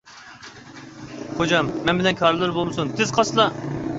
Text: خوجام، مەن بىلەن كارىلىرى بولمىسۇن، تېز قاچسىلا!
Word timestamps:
خوجام، 1.41 1.69
مەن 1.89 2.01
بىلەن 2.03 2.19
كارىلىرى 2.21 2.55
بولمىسۇن، 2.57 2.97
تېز 3.01 3.15
قاچسىلا! 3.19 3.49